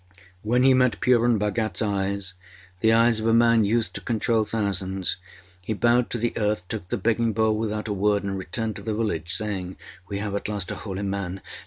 When 0.41 0.63
he 0.63 0.73
met 0.73 0.99
Purun 0.99 1.37
Bhagatâs 1.37 1.85
eyes 1.87 2.33
the 2.79 2.91
eyes 2.91 3.19
of 3.19 3.27
a 3.27 3.35
man 3.35 3.63
used 3.63 3.93
to 3.93 4.01
control 4.01 4.43
thousands 4.43 5.17
he 5.61 5.73
bowed 5.75 6.09
to 6.09 6.17
the 6.17 6.35
earth, 6.37 6.67
took 6.67 6.87
the 6.87 6.97
begging 6.97 7.33
bowl 7.33 7.55
without 7.55 7.87
a 7.87 7.93
word, 7.93 8.23
and 8.23 8.35
returned 8.35 8.77
to 8.77 8.81
the 8.81 8.95
village, 8.95 9.31
saying, 9.35 9.77
âWe 10.09 10.17
have 10.17 10.33
at 10.33 10.47
last 10.47 10.71
a 10.71 10.75
holy 10.77 11.03
man. 11.03 11.39